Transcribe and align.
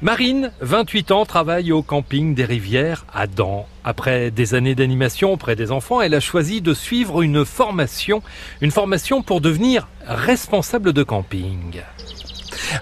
Marine, 0.00 0.52
28 0.60 1.10
ans, 1.10 1.26
travaille 1.26 1.72
au 1.72 1.82
camping 1.82 2.32
des 2.36 2.44
Rivières 2.44 3.04
à 3.12 3.26
Dans. 3.26 3.66
Après 3.82 4.30
des 4.30 4.54
années 4.54 4.76
d'animation 4.76 5.32
auprès 5.32 5.56
des 5.56 5.72
enfants, 5.72 6.00
elle 6.00 6.14
a 6.14 6.20
choisi 6.20 6.60
de 6.60 6.72
suivre 6.72 7.20
une 7.20 7.44
formation, 7.44 8.22
une 8.60 8.70
formation 8.70 9.22
pour 9.22 9.40
devenir 9.40 9.88
responsable 10.06 10.92
de 10.92 11.02
camping. 11.02 11.82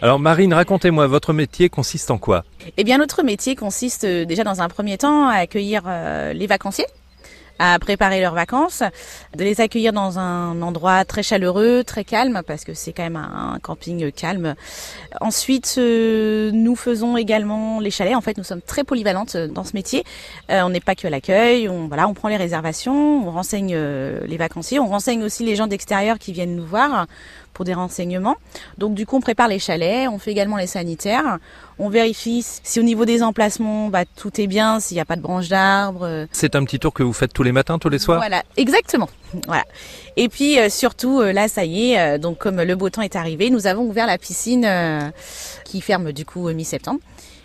Alors 0.03 0.19
Marine, 0.19 0.53
racontez-moi, 0.53 1.07
votre 1.07 1.33
métier 1.33 1.71
consiste 1.71 2.11
en 2.11 2.19
quoi? 2.19 2.45
Eh 2.77 2.85
bien, 2.85 2.99
notre 2.99 3.23
métier 3.23 3.55
consiste 3.55 4.05
euh, 4.05 4.27
déjà 4.27 4.45
dans 4.45 4.61
un 4.61 4.69
premier 4.69 4.99
temps 4.99 5.27
à 5.27 5.37
accueillir 5.37 5.85
euh, 5.87 6.35
les 6.35 6.47
vacanciers 6.47 6.87
à 7.59 7.79
préparer 7.79 8.21
leurs 8.21 8.35
vacances, 8.35 8.83
de 9.37 9.45
les 9.45 9.61
accueillir 9.61 9.93
dans 9.93 10.19
un 10.19 10.61
endroit 10.63 11.05
très 11.05 11.23
chaleureux, 11.23 11.85
très 11.85 12.05
calme, 12.05 12.43
parce 12.47 12.65
que 12.65 12.75
c'est 12.75 12.93
quand 12.93 13.03
même 13.03 13.17
un 13.17 13.59
camping 13.63 14.11
calme. 14.13 14.55
Ensuite, 15.21 15.77
euh, 15.79 16.51
nous 16.53 16.77
faisons 16.77 17.17
également 17.17 17.81
les 17.81 17.91
chalets. 17.91 18.15
En 18.15 18.21
fait, 18.21 18.37
nous 18.37 18.45
sommes 18.45 18.63
très 18.63 18.85
polyvalentes 18.85 19.37
dans 19.37 19.65
ce 19.65 19.73
métier. 19.75 20.05
Euh, 20.51 20.63
on 20.63 20.71
n'est 20.71 20.81
pas 20.81 20.95
que 20.95 21.07
à 21.07 21.11
l'accueil. 21.11 21.69
On 21.69 21.89
voilà, 21.89 22.09
on 22.09 22.15
prend 22.15 22.29
les 22.29 22.37
réservations, 22.37 23.27
on 23.27 23.31
renseigne 23.31 23.73
euh, 23.75 24.21
les 24.27 24.37
vacanciers, 24.37 24.79
on 24.79 24.89
renseigne 24.89 25.23
aussi 25.23 25.45
les 25.45 25.57
gens 25.57 25.67
d'extérieur 25.67 26.19
qui 26.19 26.33
viennent 26.33 26.57
nous 26.57 26.67
voir 26.67 27.07
pour 27.57 27.65
des 27.65 27.73
renseignements. 27.73 28.37
Donc 28.77 28.95
du 28.95 29.07
coup, 29.07 29.17
on 29.17 29.21
prépare 29.21 29.49
les 29.49 29.59
chalets, 29.59 30.09
on 30.09 30.19
fait 30.19 30.31
également 30.31 30.59
les 30.59 30.67
sanitaires, 30.67 31.39
on 31.79 31.89
vérifie 31.89 32.45
si 32.63 32.79
au 32.79 32.83
niveau 32.83 33.07
des 33.07 33.23
emplacements, 33.23 33.89
bah, 33.89 34.05
tout 34.05 34.39
est 34.39 34.47
bien, 34.47 34.79
s'il 34.79 34.97
n'y 34.97 35.01
a 35.01 35.07
pas 35.07 35.17
de 35.17 35.23
branches 35.23 35.49
d'arbres. 35.49 36.27
C'est 36.33 36.55
un 36.55 36.65
petit 36.65 36.79
tour 36.79 36.93
que 36.93 37.03
vous 37.03 37.15
faites 37.15 37.33
tous 37.33 37.43
les 37.43 37.53
matins, 37.53 37.79
tous 37.79 37.89
les 37.89 37.99
soirs? 37.99 38.19
Voilà, 38.19 38.43
exactement. 38.59 39.09
Voilà. 39.47 39.65
Et 40.19 40.29
puis 40.29 40.59
euh, 40.59 40.69
surtout, 40.69 41.21
euh, 41.21 41.33
là, 41.33 41.49
ça 41.49 41.65
y 41.65 41.93
est, 41.93 41.99
euh, 41.99 42.19
donc 42.19 42.37
comme 42.37 42.61
le 42.61 42.77
beau 42.77 42.91
temps 42.91 43.03
est 43.03 43.17
arrivé, 43.17 43.49
nous 43.49 43.67
avons 43.67 43.85
ouvert 43.85 44.07
la 44.07 44.19
piscine 44.19 44.69
qui 45.65 45.81
ferme 45.81 46.13
du 46.13 46.27
coup 46.27 46.51
mi-septembre. 46.51 47.01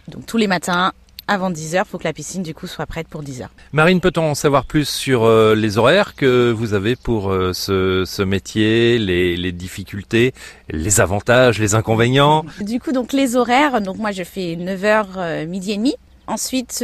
Donc 0.10 0.26
tous 0.26 0.38
les 0.38 0.48
matins, 0.48 0.92
avant 1.32 1.50
10h, 1.50 1.84
il 1.86 1.88
faut 1.88 1.98
que 1.98 2.04
la 2.04 2.12
piscine 2.12 2.44
du 2.44 2.54
coup 2.54 2.68
soit 2.68 2.86
prête 2.86 3.08
pour 3.08 3.24
10h. 3.24 3.48
Marine, 3.72 4.02
peut-on 4.02 4.32
en 4.32 4.36
savoir 4.36 4.66
plus 4.66 4.88
sur 4.88 5.24
euh, 5.24 5.56
les 5.56 5.78
horaires 5.78 6.14
que 6.16 6.52
vous 6.52 6.74
avez 6.74 6.98
pour 6.98 7.32
euh, 7.32 7.54
ce, 7.54 8.04
ce, 8.06 8.22
métier, 8.22 9.00
les, 9.00 9.38
les, 9.38 9.54
difficultés, 9.54 10.34
les 10.70 11.00
avantages, 11.00 11.58
les 11.58 11.74
inconvénients? 11.74 12.44
Du 12.60 12.82
coup, 12.82 12.92
donc 12.92 13.14
les 13.14 13.38
horaires, 13.38 13.80
donc 13.80 13.98
moi 13.98 14.12
je 14.12 14.24
fais 14.24 14.58
9h 14.58 15.06
euh, 15.16 15.46
midi 15.46 15.72
et 15.72 15.78
demi. 15.78 15.96
Ensuite, 16.28 16.84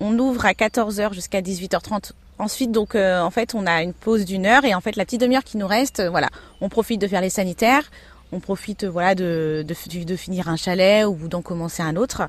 on 0.00 0.18
ouvre 0.18 0.46
à 0.46 0.52
14h 0.52 1.12
jusqu'à 1.12 1.40
18h30 1.40 2.12
Ensuite, 2.38 2.72
donc, 2.72 2.96
en 2.96 3.30
fait, 3.30 3.54
on 3.54 3.66
a 3.66 3.82
une 3.82 3.92
pause 3.92 4.24
d'une 4.24 4.46
heure 4.46 4.64
et 4.64 4.74
en 4.74 4.80
fait, 4.80 4.96
la 4.96 5.04
petite 5.04 5.20
demi-heure 5.20 5.44
qui 5.44 5.58
nous 5.58 5.66
reste, 5.66 6.02
voilà, 6.10 6.28
on 6.60 6.68
profite 6.68 7.00
de 7.00 7.06
faire 7.06 7.20
les 7.20 7.30
sanitaires, 7.30 7.84
on 8.32 8.40
profite 8.40 8.84
voilà 8.84 9.14
de, 9.14 9.64
de, 9.66 10.04
de, 10.04 10.16
finir 10.16 10.48
un 10.48 10.56
chalet 10.56 11.06
ou 11.06 11.28
d'en 11.28 11.42
commencer 11.42 11.82
un 11.82 11.96
autre. 11.96 12.22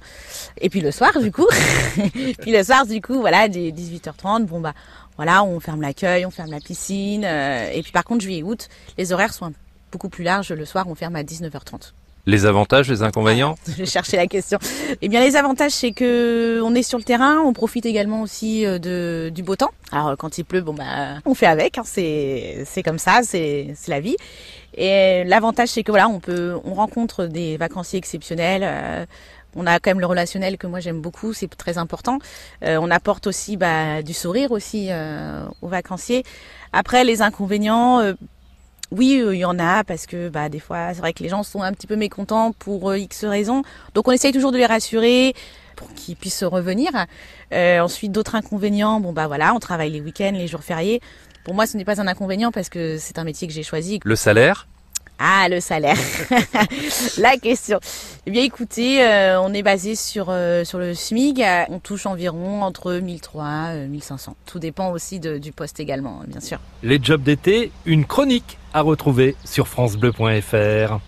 Et 0.60 0.70
puis 0.70 0.82
le 0.82 0.92
soir 0.92 1.20
du 1.20 1.32
coup, 1.32 1.48
puis 2.40 2.52
le 2.52 2.64
soir 2.64 2.86
du 2.86 3.02
coup 3.02 3.20
voilà, 3.20 3.48
18h30, 3.48 4.46
bon 4.46 4.60
bah 4.60 4.74
voilà, 5.16 5.44
on 5.44 5.60
ferme 5.60 5.82
l'accueil, 5.82 6.26
on 6.26 6.32
ferme 6.32 6.52
la 6.52 6.60
piscine. 6.60 7.24
Euh, 7.26 7.70
et 7.72 7.82
puis 7.82 7.92
par 7.92 8.04
contre 8.04 8.22
juillet 8.22 8.44
août, 8.44 8.70
les 8.98 9.14
horaires 9.14 9.34
sont 9.34 9.54
beaucoup 9.92 10.10
plus 10.10 10.24
larges. 10.24 10.52
Le 10.52 10.66
soir, 10.66 10.86
on 10.88 10.96
ferme 10.96 11.16
à 11.16 11.24
19h30. 11.24 11.94
Les 12.26 12.46
avantages, 12.46 12.90
les 12.90 13.04
inconvénients? 13.04 13.56
Je 13.68 13.74
vais 13.74 13.86
chercher 13.86 14.16
la 14.16 14.28
question. 14.28 14.58
Eh 15.02 15.10
bien, 15.10 15.20
les 15.20 15.36
avantages, 15.36 15.74
c'est 15.74 15.92
que 15.92 16.62
on 16.64 16.74
est 16.74 16.84
sur 16.84 16.98
le 16.98 17.04
terrain, 17.04 17.40
on 17.40 17.52
profite 17.52 17.86
également 17.86 18.22
aussi 18.22 18.66
euh, 18.66 18.80
de, 18.80 19.30
du 19.34 19.44
beau 19.44 19.58
temps. 19.58 19.72
Alors, 19.92 20.16
quand 20.18 20.38
il 20.38 20.46
pleut, 20.46 20.62
bon 20.62 20.74
bah, 20.74 21.20
on 21.26 21.34
fait 21.34 21.48
avec. 21.48 21.78
Hein, 21.78 21.84
c'est 21.86 22.64
c'est 22.66 22.82
comme 22.82 23.00
ça, 23.00 23.22
c'est 23.24 23.74
c'est 23.76 23.92
la 23.92 24.00
vie. 24.00 24.16
Et 24.76 25.24
l'avantage, 25.26 25.70
c'est 25.70 25.84
que 25.84 25.92
voilà, 25.92 26.08
on 26.08 26.20
peut, 26.20 26.60
on 26.64 26.74
rencontre 26.74 27.26
des 27.26 27.58
vacanciers 27.58 28.00
exceptionnels. 28.00 28.64
Euh, 28.64 29.06
on 29.56 29.68
a 29.68 29.80
quand 29.80 29.92
même 29.92 30.00
le 30.00 30.08
relationnel 30.08 30.58
que 30.58 30.66
moi 30.66 30.80
j'aime 30.80 31.00
beaucoup, 31.00 31.34
c'est 31.34 31.48
très 31.48 31.78
important. 31.78 32.18
Euh, 32.64 32.80
on 32.82 32.90
apporte 32.90 33.28
aussi 33.28 33.56
bah, 33.56 34.02
du 34.02 34.14
sourire 34.14 34.52
aussi 34.52 34.88
euh, 34.90 35.46
aux 35.62 35.68
vacanciers. 35.68 36.24
Après, 36.72 37.04
les 37.04 37.22
inconvénients, 37.22 38.02
oui, 38.90 39.24
il 39.24 39.38
y 39.38 39.46
en 39.46 39.60
a 39.60 39.84
parce 39.84 40.08
que 40.08 40.30
bah, 40.30 40.50
des 40.50 40.60
fois, 40.60 40.94
c'est 40.96 41.02
vrai 41.02 41.14
que 41.14 41.22
les 41.22 41.30
gens 41.30 41.44
sont 41.44 41.62
un 41.62 41.72
petit 41.72 41.86
peu 41.86 41.96
mécontents 41.96 42.52
pour 42.52 42.96
X 42.96 43.26
raisons. 43.26 43.62
Donc 43.94 44.08
on 44.08 44.12
essaye 44.12 44.32
toujours 44.32 44.52
de 44.52 44.58
les 44.58 44.66
rassurer 44.66 45.36
pour 45.76 45.94
qu'ils 45.94 46.16
puissent 46.16 46.44
revenir. 46.44 46.90
ensuite, 47.52 48.12
d'autres 48.12 48.34
inconvénients, 48.34 49.00
bon 49.00 49.14
bah 49.14 49.28
voilà, 49.28 49.54
on 49.54 49.60
travaille 49.60 49.92
les 49.92 50.02
week-ends, 50.02 50.34
les 50.34 50.48
jours 50.48 50.64
fériés. 50.64 51.00
Pour 51.44 51.54
moi, 51.54 51.68
ce 51.68 51.78
n'est 51.78 51.86
pas 51.86 52.02
un 52.02 52.08
inconvénient 52.08 52.52
parce 52.52 52.70
que 52.70 52.98
c'est 52.98 53.20
un 53.20 53.24
métier 53.24 53.48
que 53.48 53.54
j'ai 53.54 53.64
choisi. 53.64 54.00
Le 54.04 54.16
salaire? 54.16 54.68
Ah, 55.26 55.48
le 55.48 55.62
salaire. 55.62 55.96
la 57.18 57.38
question. 57.38 57.80
Eh 58.26 58.32
bien, 58.32 58.44
écoutez, 58.44 59.02
euh, 59.02 59.40
on 59.40 59.54
est 59.54 59.64
basé 59.64 59.96
sur 59.96 60.28
euh, 60.30 60.66
le 60.74 60.94
SMIG. 60.94 61.46
On 61.70 61.80
touche 61.80 62.06
environ 62.06 62.62
entre 62.62 62.96
1003 62.96 63.76
et 63.76 63.88
1500. 63.88 64.36
Tout 64.46 64.60
dépend 64.60 64.92
aussi 64.92 65.22
du 65.22 65.54
poste 65.54 65.80
également, 65.80 66.22
bien 66.28 66.42
sûr. 66.42 66.60
Les 66.84 67.00
jobs 67.02 67.24
d'été, 67.24 67.72
une 67.86 68.04
chronique 68.04 68.58
à 68.74 68.82
retrouver 68.82 69.38
sur 69.46 69.70
francebleu.fr. 69.70 71.00